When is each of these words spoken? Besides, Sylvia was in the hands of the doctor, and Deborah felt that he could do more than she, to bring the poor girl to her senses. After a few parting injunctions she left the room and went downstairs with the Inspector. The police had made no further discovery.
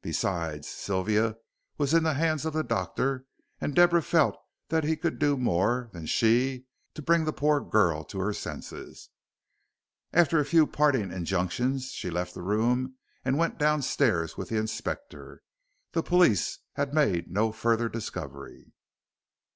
Besides, 0.00 0.68
Sylvia 0.68 1.34
was 1.76 1.92
in 1.92 2.04
the 2.04 2.14
hands 2.14 2.44
of 2.44 2.52
the 2.52 2.62
doctor, 2.62 3.26
and 3.60 3.74
Deborah 3.74 4.00
felt 4.00 4.36
that 4.68 4.84
he 4.84 4.96
could 4.96 5.18
do 5.18 5.36
more 5.36 5.90
than 5.92 6.06
she, 6.06 6.66
to 6.94 7.02
bring 7.02 7.24
the 7.24 7.32
poor 7.32 7.60
girl 7.60 8.04
to 8.04 8.20
her 8.20 8.32
senses. 8.32 9.08
After 10.12 10.38
a 10.38 10.44
few 10.44 10.68
parting 10.68 11.10
injunctions 11.10 11.86
she 11.90 12.10
left 12.10 12.32
the 12.32 12.42
room 12.42 12.94
and 13.24 13.38
went 13.38 13.58
downstairs 13.58 14.36
with 14.36 14.50
the 14.50 14.56
Inspector. 14.56 15.42
The 15.90 16.02
police 16.04 16.60
had 16.74 16.94
made 16.94 17.28
no 17.32 17.50
further 17.50 17.88
discovery. 17.88 18.70